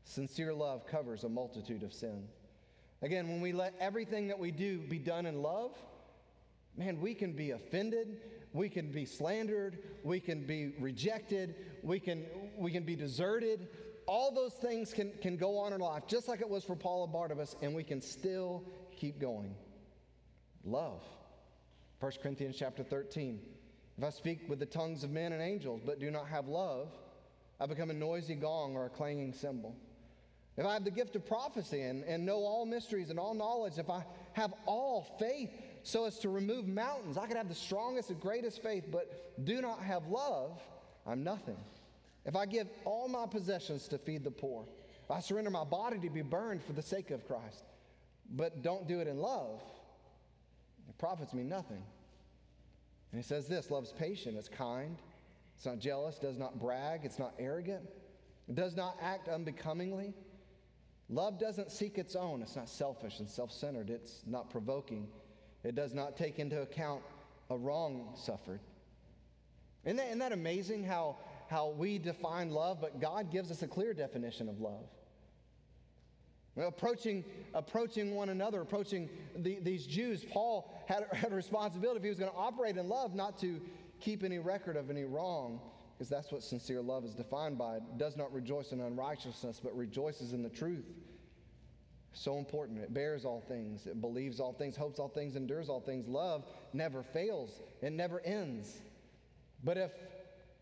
[0.04, 2.30] Sincere love covers a multitude of sins.
[3.02, 5.72] Again, when we let everything that we do be done in love,
[6.78, 8.22] man, we can be offended,
[8.54, 12.26] we can be slandered, we can be rejected, we can,
[12.58, 13.68] we can be deserted.
[14.06, 17.04] All those things can, can go on in life, just like it was for Paul
[17.04, 18.64] and Barnabas, and we can still
[18.96, 19.56] keep going.
[20.64, 21.04] Love.
[22.00, 23.40] 1 Corinthians chapter 13.
[23.98, 26.90] If I speak with the tongues of men and angels, but do not have love,
[27.60, 29.76] I become a noisy gong or a clanging cymbal.
[30.56, 33.78] If I have the gift of prophecy and, and know all mysteries and all knowledge,
[33.78, 35.52] if I have all faith
[35.88, 39.62] so as to remove mountains, I could have the strongest and greatest faith, but do
[39.62, 40.60] not have love,
[41.06, 41.56] I'm nothing.
[42.26, 44.66] If I give all my possessions to feed the poor,
[45.10, 47.64] I surrender my body to be burned for the sake of Christ,
[48.30, 49.62] but don't do it in love,
[50.90, 51.82] it profits me nothing.
[53.14, 54.98] And he says this love's patient, it's kind,
[55.56, 57.88] it's not jealous, does not brag, it's not arrogant,
[58.50, 60.14] it does not act unbecomingly.
[61.08, 65.08] Love doesn't seek its own, it's not selfish and self centered, it's not provoking,
[65.64, 67.02] it does not take into account
[67.50, 68.60] a wrong suffered.
[69.86, 71.18] Isn't that, isn't that amazing how,
[71.50, 74.86] how we define love, but God gives us a clear definition of love?
[76.58, 82.10] Approaching, approaching one another, approaching the, these Jews, Paul had, had a responsibility if he
[82.10, 83.62] was going to operate in love, not to
[84.00, 85.62] keep any record of any wrong,
[85.94, 87.78] because that's what sincere love is defined by.
[87.78, 90.86] It does not rejoice in unrighteousness, but rejoices in the truth.
[92.14, 92.80] So important.
[92.80, 96.08] It bears all things, it believes all things, hopes all things, endures all things.
[96.08, 98.78] Love never fails, it never ends.
[99.64, 99.92] But if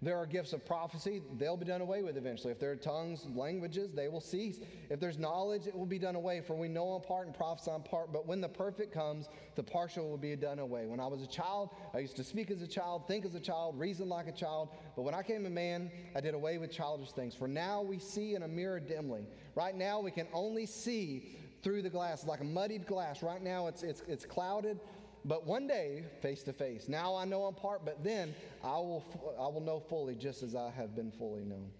[0.05, 2.51] there are gifts of prophecy, they'll be done away with eventually.
[2.51, 4.59] If there are tongues, languages, they will cease.
[4.91, 6.41] If there's knowledge, it will be done away.
[6.41, 8.13] For we know in part and prophesy in part.
[8.13, 10.85] But when the perfect comes, the partial will be done away.
[10.85, 13.39] When I was a child, I used to speak as a child, think as a
[13.39, 14.69] child, reason like a child.
[14.95, 17.33] But when I came a man, I did away with childish things.
[17.33, 19.25] For now we see in a mirror dimly.
[19.55, 23.23] Right now we can only see through the glass, like a muddied glass.
[23.23, 24.79] Right now it's, it's, it's clouded
[25.25, 26.87] but one day, face to face.
[26.87, 29.03] Now I know in part, but then I will,
[29.39, 31.71] I will know fully just as I have been fully known.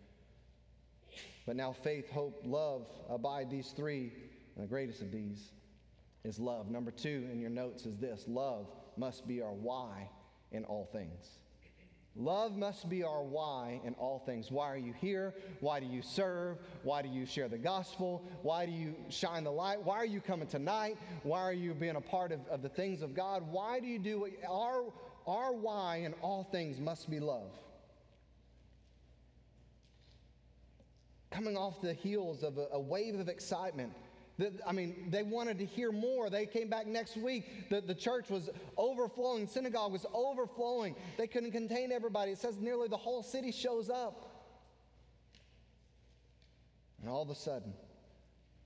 [1.46, 4.12] But now faith, hope, love abide these three,
[4.56, 5.52] and the greatest of these
[6.24, 6.72] is love.
[6.72, 10.10] Number two in your notes is this love must be our why
[10.52, 11.38] in all things.
[12.18, 14.50] Love must be our why in all things.
[14.50, 15.34] Why are you here?
[15.60, 16.60] Why do you serve?
[16.84, 18.24] Why do you share the gospel?
[18.42, 19.84] Why do you shine the light?
[19.84, 20.98] Why are you coming tonight?
[21.24, 23.44] Why are you being a part of, of the things of God?
[23.52, 24.86] Why do you do what our,
[25.28, 27.52] our why in all things must be love?
[31.32, 33.92] Coming off the heels of a, a wave of excitement
[34.68, 36.30] I mean, they wanted to hear more.
[36.30, 37.70] They came back next week.
[37.70, 40.96] The, the church was overflowing, synagogue was overflowing.
[41.18, 42.32] They couldn't contain everybody.
[42.32, 44.30] It says nearly the whole city shows up.
[47.00, 47.74] And all of a sudden,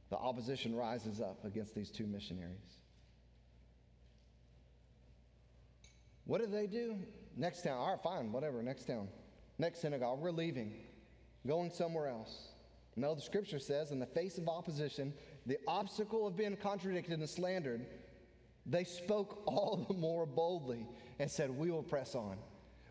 [0.09, 2.79] the opposition rises up against these two missionaries.
[6.25, 6.95] What do they do?
[7.37, 7.77] Next town.
[7.77, 9.07] All right, fine, whatever, next town.
[9.59, 10.73] Next synagogue, we're leaving,
[11.45, 12.49] going somewhere else.
[12.95, 15.13] No, the scripture says, in the face of opposition,
[15.49, 17.83] the obstacle of being contradicted and slandered,
[18.67, 20.85] they spoke all the more boldly
[21.17, 22.37] and said, We will press on.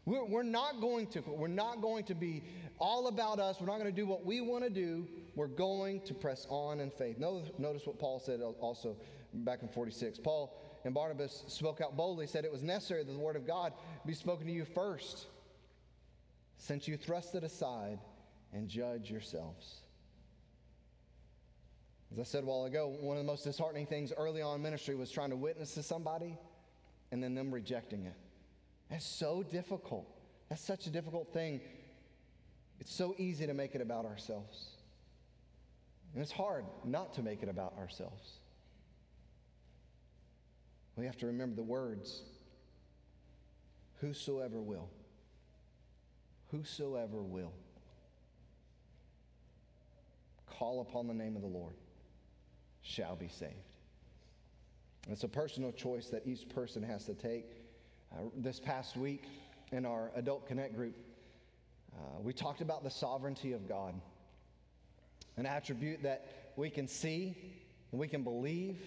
[0.04, 2.42] We're, we're not going to, we're not going to be
[2.80, 3.60] all about us.
[3.60, 5.06] We're not going to do what we want to do.
[5.36, 7.18] We're going to press on in faith.
[7.18, 8.96] Notice, what Paul said also
[9.32, 10.18] back in 46.
[10.18, 13.72] Paul and Barnabas spoke out boldly, said it was necessary that the word of God
[14.04, 15.26] be spoken to you first,
[16.56, 18.00] since you thrust it aside
[18.52, 19.82] and judge yourselves.
[22.12, 24.62] As I said a while ago, one of the most disheartening things early on in
[24.62, 26.38] ministry was trying to witness to somebody
[27.12, 28.16] and then them rejecting it.
[28.90, 30.06] That's so difficult.
[30.48, 31.60] That's such a difficult thing.
[32.80, 34.70] It's so easy to make it about ourselves.
[36.14, 38.38] And it's hard not to make it about ourselves.
[40.96, 42.22] We have to remember the words
[44.00, 44.88] whosoever will.
[46.50, 47.52] Whosoever will.
[50.46, 51.74] Call upon the name of the Lord
[52.88, 53.52] shall be saved.
[55.10, 57.44] It's a personal choice that each person has to take.
[58.10, 59.24] Uh, this past week
[59.72, 60.96] in our Adult Connect group,
[61.94, 63.94] uh, we talked about the sovereignty of God,
[65.36, 67.36] an attribute that we can see
[67.92, 68.78] and we can believe.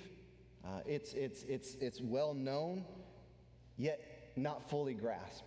[0.65, 2.83] Uh, it's, it's, it's, it's well known,
[3.77, 5.43] yet not fully grasped.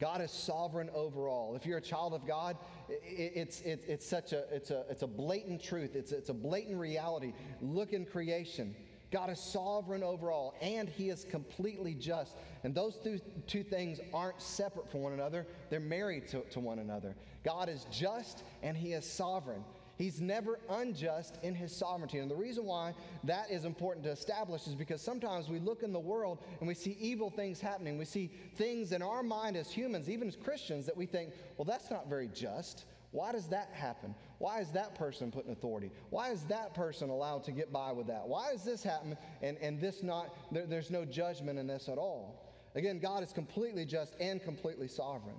[0.00, 1.54] God is sovereign over all.
[1.54, 2.56] If you're a child of God,
[2.88, 5.94] it's, it's, it's such a, it's a, it's a blatant truth.
[5.94, 7.34] It's, it's a blatant reality.
[7.60, 8.74] Look in creation.
[9.12, 12.36] God is sovereign over all, and He is completely just.
[12.64, 16.78] And those two, two things aren't separate from one another, they're married to, to one
[16.78, 17.14] another.
[17.44, 19.64] God is just and He is sovereign.
[20.00, 22.20] He's never unjust in his sovereignty.
[22.20, 25.92] And the reason why that is important to establish is because sometimes we look in
[25.92, 27.98] the world and we see evil things happening.
[27.98, 31.66] We see things in our mind as humans, even as Christians, that we think, well,
[31.66, 32.86] that's not very just.
[33.10, 34.14] Why does that happen?
[34.38, 35.90] Why is that person put in authority?
[36.08, 38.26] Why is that person allowed to get by with that?
[38.26, 41.98] Why does this happen and, and this not, there, there's no judgment in this at
[41.98, 42.50] all?
[42.74, 45.36] Again, God is completely just and completely sovereign.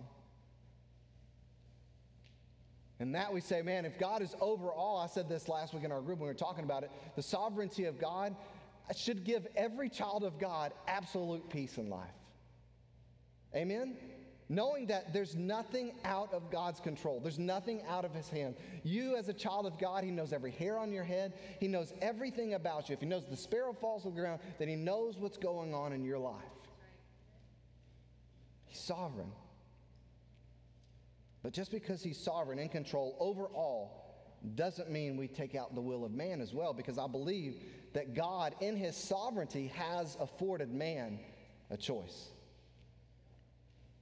[3.01, 5.83] And that we say, man, if God is over all, I said this last week
[5.83, 8.35] in our group when we were talking about it, the sovereignty of God
[8.95, 12.13] should give every child of God absolute peace in life.
[13.55, 13.97] Amen?
[14.49, 18.53] Knowing that there's nothing out of God's control, there's nothing out of His hand.
[18.83, 21.93] You, as a child of God, He knows every hair on your head, He knows
[22.03, 22.93] everything about you.
[22.93, 25.91] If He knows the sparrow falls to the ground, then He knows what's going on
[25.91, 26.35] in your life.
[28.67, 29.31] He's sovereign.
[31.43, 34.01] But just because he's sovereign in control over all
[34.55, 38.15] doesn't mean we take out the will of man as well, because I believe that
[38.15, 41.19] God, in his sovereignty, has afforded man
[41.69, 42.29] a choice.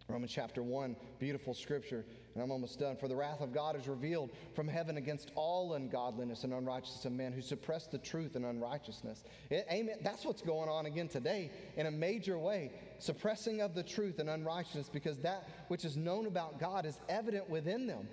[0.10, 2.96] Romans chapter 1, beautiful scripture, and I'm almost done.
[2.96, 7.12] For the wrath of God is revealed from heaven against all ungodliness and unrighteousness of
[7.12, 9.24] men who suppress the truth and unrighteousness.
[9.52, 9.98] It, amen.
[10.04, 12.72] That's what's going on again today in a major way.
[13.00, 17.50] Suppressing of the truth and unrighteousness because that which is known about God is evident
[17.50, 18.08] within them.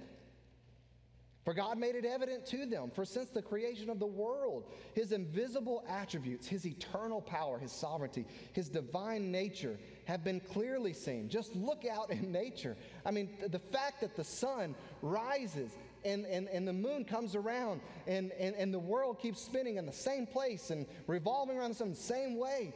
[1.47, 2.91] For God made it evident to them.
[2.93, 8.27] For since the creation of the world, his invisible attributes, his eternal power, his sovereignty,
[8.53, 11.29] his divine nature have been clearly seen.
[11.29, 12.77] Just look out in nature.
[13.05, 15.71] I mean, the fact that the sun rises
[16.05, 19.87] and, and, and the moon comes around and, and, and the world keeps spinning in
[19.87, 22.75] the same place and revolving around the sun the same way,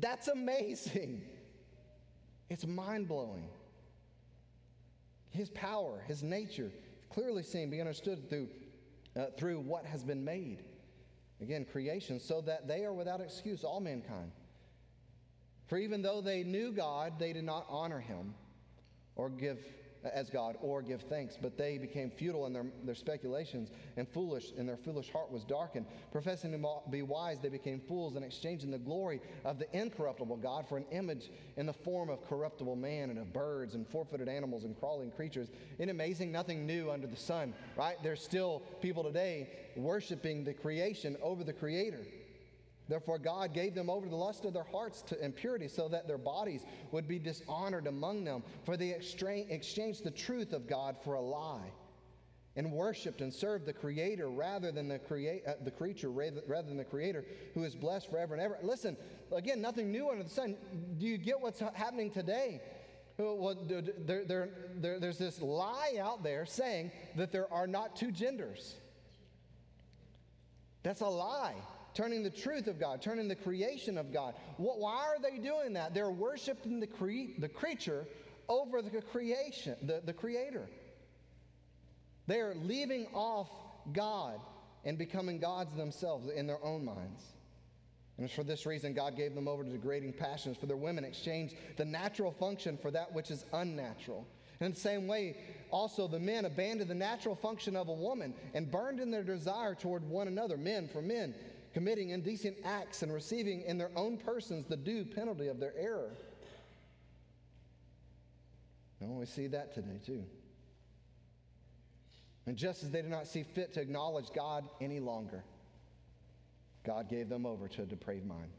[0.00, 1.22] that's amazing.
[2.50, 3.48] It's mind blowing.
[5.30, 6.70] His power, his nature
[7.10, 8.48] clearly seen, be understood through,
[9.16, 10.62] uh, through what has been made.
[11.40, 14.32] Again, creation, so that they are without excuse, all mankind.
[15.66, 18.34] For even though they knew God, they did not honor him
[19.14, 19.58] or give
[20.04, 24.52] as God or give thanks, but they became futile in their, their speculations and foolish,
[24.56, 25.86] and their foolish heart was darkened.
[26.12, 30.68] Professing to be wise, they became fools and exchanging the glory of the incorruptible God
[30.68, 34.28] for an image in the form of corruptible man and of birds and four footed
[34.28, 35.48] animals and crawling creatures.
[35.78, 36.32] Isn't amazing?
[36.32, 37.96] Nothing new under the sun, right?
[38.02, 42.00] There's still people today worshiping the creation over the creator.
[42.88, 46.18] Therefore, God gave them over the lust of their hearts to impurity, so that their
[46.18, 48.42] bodies would be dishonored among them.
[48.64, 51.70] For they exchanged the truth of God for a lie,
[52.56, 56.78] and worshipped and served the Creator rather than the, crea- uh, the creature, rather than
[56.78, 58.58] the Creator, who is blessed forever and ever.
[58.62, 58.96] Listen,
[59.32, 60.56] again, nothing new under the sun.
[60.96, 62.62] Do you get what's happening today?
[63.18, 68.12] Well, there, there, there, there's this lie out there saying that there are not two
[68.12, 68.76] genders.
[70.84, 71.56] That's a lie
[71.94, 74.34] turning the truth of God, turning the creation of God.
[74.56, 75.94] What, why are they doing that?
[75.94, 78.06] They're worshiping the, cre- the creature
[78.48, 80.68] over the creation, the, the creator.
[82.26, 83.48] They're leaving off
[83.92, 84.40] God
[84.84, 87.22] and becoming gods themselves in their own minds.
[88.16, 91.04] And it's for this reason God gave them over to degrading passions, for their women
[91.04, 94.26] exchanged the natural function for that which is unnatural.
[94.60, 95.36] And in the same way,
[95.70, 99.74] also the men abandoned the natural function of a woman and burned in their desire
[99.74, 101.34] toward one another, men for men,
[101.72, 106.10] committing indecent acts and receiving in their own persons the due penalty of their error.
[109.00, 110.24] And we see that today too.
[112.46, 115.44] And just as they did not see fit to acknowledge God any longer,
[116.84, 118.50] God gave them over to a depraved mind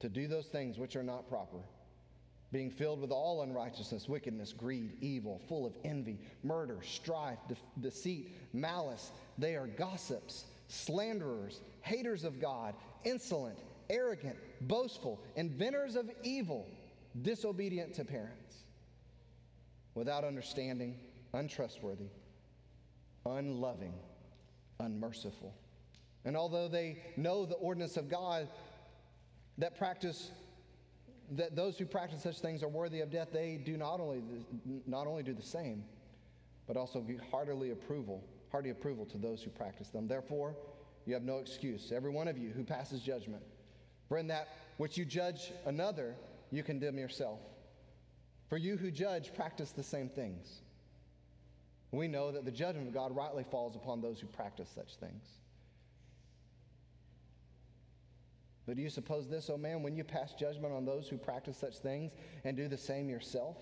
[0.00, 1.58] to do those things which are not proper,
[2.50, 8.32] being filled with all unrighteousness, wickedness, greed, evil, full of envy, murder, strife, de- deceit,
[8.52, 9.12] malice.
[9.38, 13.58] They are gossips slanderers, haters of God, insolent,
[13.90, 16.66] arrogant, boastful, inventors of evil,
[17.20, 18.56] disobedient to parents,
[19.94, 20.96] without understanding,
[21.34, 22.08] untrustworthy,
[23.26, 23.94] unloving,
[24.80, 25.54] unmerciful.
[26.24, 28.48] And although they know the ordinance of God
[29.58, 30.30] that practice
[31.32, 34.22] that those who practice such things are worthy of death, they do not only
[34.86, 35.84] not only do the same,
[36.66, 38.22] but also give heartily approval
[38.52, 40.06] hearty approval to those who practice them.
[40.06, 40.54] Therefore,
[41.06, 41.92] you have no excuse.
[41.94, 43.42] Every one of you who passes judgment,
[44.08, 46.14] for in that which you judge another,
[46.50, 47.40] you condemn yourself.
[48.48, 50.60] For you who judge practice the same things.
[51.90, 55.24] We know that the judgment of God rightly falls upon those who practice such things.
[58.66, 61.56] But do you suppose this, O man, when you pass judgment on those who practice
[61.56, 62.12] such things
[62.44, 63.56] and do the same yourself,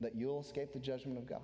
[0.00, 1.40] that you'll escape the judgment of God?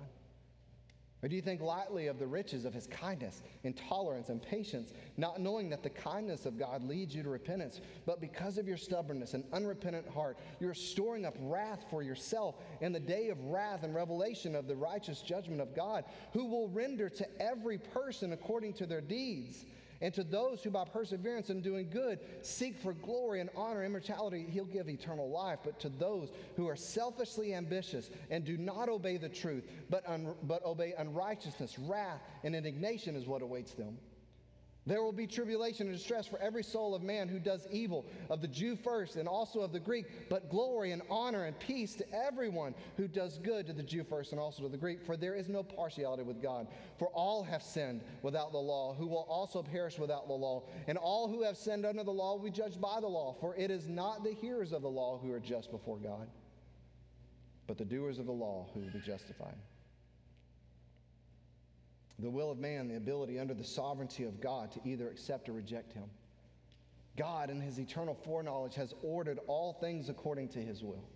[1.23, 5.41] Or do you think lightly of the riches of his kindness, intolerance, and patience, not
[5.41, 7.81] knowing that the kindness of God leads you to repentance?
[8.05, 12.91] But because of your stubbornness and unrepentant heart, you're storing up wrath for yourself in
[12.91, 17.09] the day of wrath and revelation of the righteous judgment of God, who will render
[17.09, 19.65] to every person according to their deeds.
[20.01, 23.87] And to those who by perseverance in doing good seek for glory and honor and
[23.87, 25.59] immortality, he'll give eternal life.
[25.63, 30.35] But to those who are selfishly ambitious and do not obey the truth, but, un-
[30.43, 33.97] but obey unrighteousness, wrath, and indignation is what awaits them.
[34.87, 38.41] There will be tribulation and distress for every soul of man who does evil, of
[38.41, 42.05] the Jew first and also of the Greek, but glory and honor and peace to
[42.13, 45.05] everyone who does good to the Jew first and also to the Greek.
[45.05, 46.67] For there is no partiality with God.
[46.97, 50.63] For all have sinned without the law, who will also perish without the law.
[50.87, 53.35] And all who have sinned under the law will be judged by the law.
[53.41, 56.29] For it is not the hearers of the law who are just before God,
[57.67, 59.57] but the doers of the law who will be justified
[62.19, 65.53] the will of man, the ability under the sovereignty of God to either accept or
[65.53, 66.05] reject him.
[67.15, 71.07] God, in his eternal foreknowledge, has ordered all things according to his will,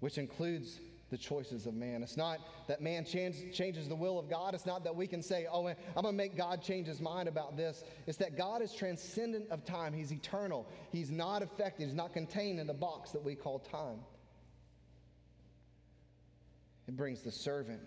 [0.00, 0.80] which includes
[1.10, 2.02] the choices of man.
[2.02, 2.38] It's not
[2.68, 4.54] that man change, changes the will of God.
[4.54, 7.28] It's not that we can say, oh, I'm going to make God change his mind
[7.28, 7.82] about this.
[8.06, 9.92] It's that God is transcendent of time.
[9.92, 10.68] He's eternal.
[10.92, 11.86] He's not affected.
[11.86, 13.98] He's not contained in the box that we call time.
[16.86, 17.80] It brings the servant,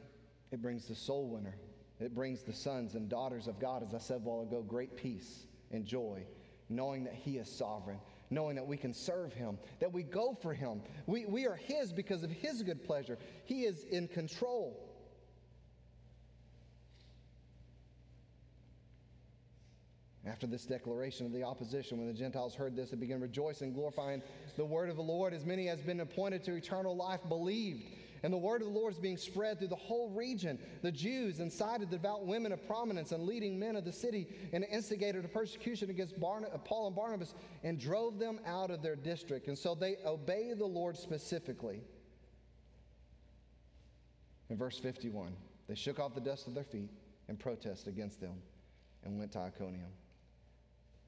[0.51, 1.55] it brings the soul winner.
[2.03, 4.97] It brings the sons and daughters of God, as I said a while ago, great
[4.97, 6.25] peace and joy,
[6.67, 7.99] knowing that He is sovereign,
[8.29, 10.81] knowing that we can serve Him, that we go for Him.
[11.05, 13.17] We, we are His because of His good pleasure.
[13.45, 14.89] He is in control.
[20.25, 24.21] After this declaration of the opposition, when the Gentiles heard this, they began rejoicing, glorifying
[24.57, 25.33] the word of the Lord.
[25.33, 27.83] As many as been appointed to eternal life believed.
[28.23, 30.57] And the word of the Lord is being spread through the whole region.
[30.81, 34.63] The Jews incited the devout women of prominence and leading men of the city and
[34.71, 38.95] instigated a persecution against Barna- uh, Paul and Barnabas and drove them out of their
[38.95, 39.49] district.
[39.49, 41.81] And so they obey the Lord specifically.
[44.49, 45.33] In verse 51,
[45.67, 46.91] they shook off the dust of their feet
[47.27, 48.35] and protested against them
[49.03, 49.91] and went to Iconium.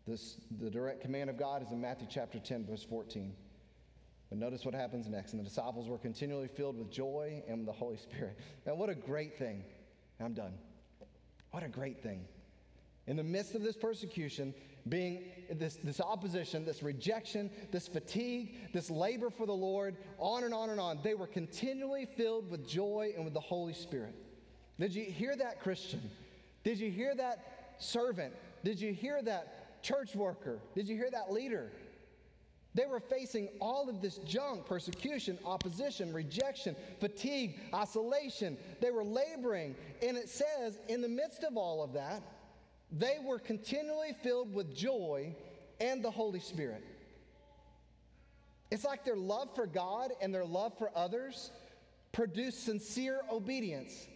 [0.06, 3.34] This, the direct command of God is in Matthew chapter 10, verse 14.
[4.36, 5.32] But notice what happens next.
[5.32, 8.38] And the disciples were continually filled with joy and the Holy Spirit.
[8.66, 9.64] Man, what a great thing.
[10.20, 10.54] I'm done.
[11.52, 12.26] What a great thing.
[13.08, 14.54] In the midst of this persecution,
[14.90, 20.54] being this, this opposition, this rejection, this fatigue, this labor for the Lord, on and
[20.54, 24.16] on and on, they were continually filled with joy and with the Holy Spirit.
[24.78, 26.02] Did you hear that, Christian?
[26.66, 28.34] Did you hear that servant?
[28.66, 30.60] Did you hear that church worker?
[30.74, 31.72] Did you hear that leader?
[32.76, 38.58] They were facing all of this junk persecution, opposition, rejection, fatigue, isolation.
[38.82, 39.76] They were laboring.
[40.06, 42.22] And it says, in the midst of all of that,
[42.92, 45.34] they were continually filled with joy
[45.80, 46.84] and the Holy Spirit.
[48.70, 51.52] It's like their love for God and their love for others
[52.12, 54.08] produced sincere obedience,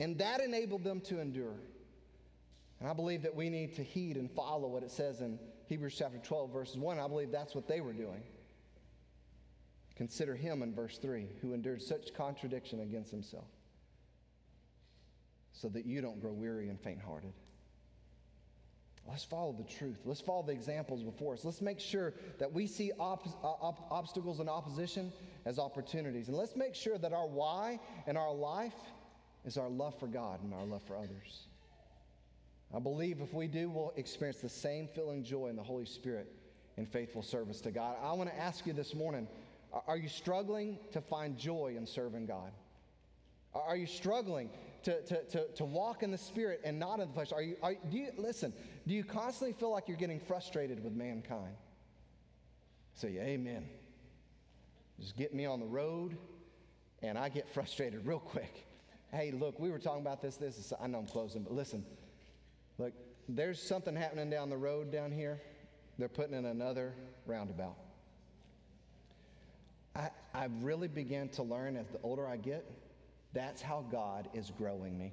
[0.00, 1.54] and that enabled them to endure.
[2.80, 5.38] And I believe that we need to heed and follow what it says in
[5.72, 6.98] Hebrews chapter 12, verses 1.
[6.98, 8.22] I believe that's what they were doing.
[9.96, 13.46] Consider him in verse 3 who endured such contradiction against himself
[15.54, 17.32] so that you don't grow weary and faint hearted.
[19.08, 20.00] Let's follow the truth.
[20.04, 21.42] Let's follow the examples before us.
[21.42, 25.10] Let's make sure that we see op- uh, op- obstacles and opposition
[25.46, 26.28] as opportunities.
[26.28, 28.76] And let's make sure that our why in our life
[29.46, 31.46] is our love for God and our love for others.
[32.74, 36.32] I believe if we do, we'll experience the same filling joy in the Holy Spirit
[36.76, 37.96] in faithful service to God.
[38.02, 39.28] I want to ask you this morning
[39.86, 42.52] are you struggling to find joy in serving God?
[43.54, 44.50] Are you struggling
[44.84, 47.32] to, to, to, to walk in the Spirit and not in the flesh?
[47.32, 48.52] Are you, are, do you, listen,
[48.86, 51.54] do you constantly feel like you're getting frustrated with mankind?
[52.94, 53.66] Say, Amen.
[55.00, 56.16] Just get me on the road,
[57.02, 58.66] and I get frustrated real quick.
[59.10, 60.36] Hey, look, we were talking about this.
[60.36, 61.84] This is, I know I'm closing, but listen.
[62.78, 62.92] Look,
[63.28, 65.40] there's something happening down the road down here.
[65.98, 66.94] They're putting in another
[67.26, 67.76] roundabout.
[69.94, 72.64] I, I really began to learn as the older I get,
[73.34, 75.12] that's how God is growing me.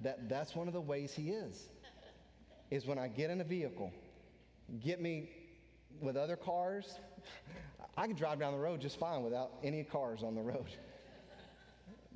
[0.00, 1.68] that, that's one of the ways He is,
[2.70, 3.92] is when I get in a vehicle,
[4.82, 5.28] get me
[6.00, 6.98] with other cars,
[7.96, 10.66] I can drive down the road just fine without any cars on the road.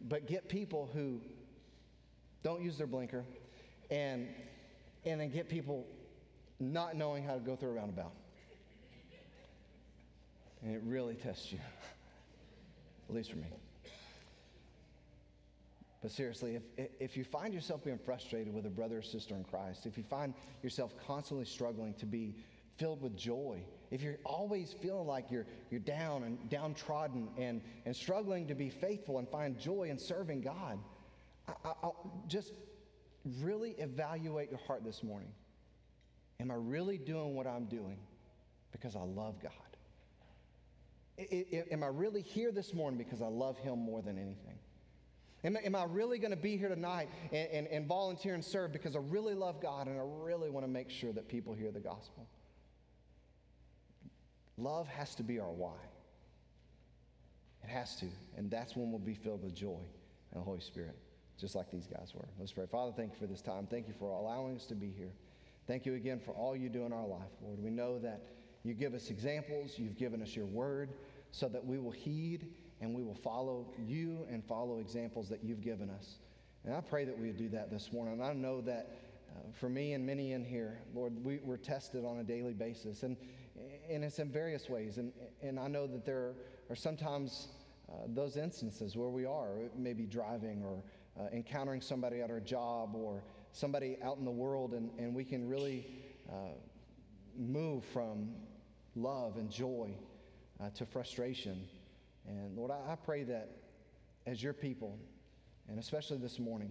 [0.08, 1.20] But get people who
[2.46, 3.24] don't use their blinker,
[3.90, 4.28] and,
[5.04, 5.84] and then get people
[6.60, 8.12] not knowing how to go through a roundabout.
[10.62, 11.58] And it really tests you,
[13.08, 13.48] at least for me.
[16.00, 19.42] But seriously, if, if you find yourself being frustrated with a brother or sister in
[19.42, 20.32] Christ, if you find
[20.62, 22.36] yourself constantly struggling to be
[22.76, 27.96] filled with joy, if you're always feeling like you're, you're down and downtrodden and, and
[27.96, 30.78] struggling to be faithful and find joy in serving God,
[31.48, 31.90] I,
[32.26, 32.54] just
[33.40, 35.30] really evaluate your heart this morning.
[36.40, 37.98] Am I really doing what I'm doing
[38.72, 39.52] because I love God?
[41.18, 44.58] I, I, am I really here this morning because I love Him more than anything?
[45.44, 48.72] Am, am I really going to be here tonight and, and, and volunteer and serve
[48.72, 51.70] because I really love God and I really want to make sure that people hear
[51.70, 52.26] the gospel?
[54.58, 55.76] Love has to be our why.
[57.62, 58.06] It has to.
[58.36, 59.80] And that's when we'll be filled with joy
[60.32, 60.96] and the Holy Spirit,
[61.38, 62.28] just like these guys were.
[62.38, 62.66] Let's pray.
[62.66, 63.66] Father, thank you for this time.
[63.70, 65.12] Thank you for allowing us to be here.
[65.66, 67.62] Thank you again for all you do in our life, Lord.
[67.62, 68.22] We know that
[68.62, 70.90] you give us examples, you've given us your word
[71.30, 72.48] so that we will heed
[72.80, 76.18] and we will follow you and follow examples that you've given us.
[76.64, 78.22] And I pray that we would do that this morning.
[78.22, 78.98] I know that
[79.30, 83.02] uh, for me and many in here, Lord, we, we're tested on a daily basis.
[83.02, 83.16] And,
[83.90, 84.98] and it's in various ways.
[84.98, 85.12] And,
[85.42, 86.34] and I know that there
[86.68, 87.48] are sometimes
[87.88, 90.82] uh, those instances where we are, maybe driving or
[91.18, 95.24] uh, encountering somebody at our job or somebody out in the world, and, and we
[95.24, 95.86] can really
[96.30, 96.54] uh,
[97.38, 98.30] move from
[98.94, 99.90] love and joy
[100.60, 101.62] uh, to frustration.
[102.26, 103.50] And Lord, I, I, pray that
[104.26, 104.98] as your people,
[105.68, 106.70] and especially this morning,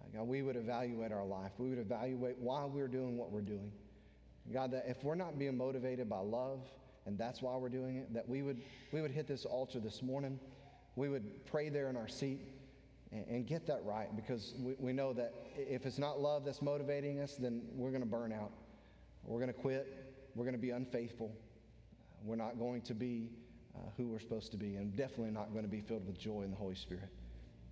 [0.00, 1.52] uh, God, we would evaluate our life.
[1.58, 3.72] We would evaluate why we're doing what we're doing.
[4.52, 6.60] God, that if we're not being motivated by love,
[7.06, 8.60] and that's why we're doing it, that we would,
[8.92, 10.38] we would hit this altar this morning.
[10.96, 12.40] We would pray there in our seat
[13.10, 17.20] and get that right because we, we know that if it's not love that's motivating
[17.20, 18.52] us, then we're going to burn out.
[19.24, 20.06] We're going to quit.
[20.34, 21.34] We're going to be unfaithful.
[22.22, 23.30] We're not going to be
[23.74, 26.42] uh, who we're supposed to be, and definitely not going to be filled with joy
[26.42, 27.08] in the Holy Spirit.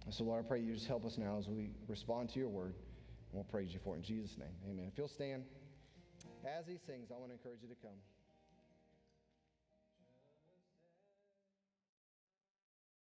[0.05, 2.49] And so, Lord, I pray you just help us now as we respond to your
[2.49, 2.75] word.
[2.75, 4.49] And we'll praise you for it in Jesus' name.
[4.71, 4.87] Amen.
[4.91, 5.45] If you'll stand
[6.47, 7.97] as he sings, I want to encourage you to come.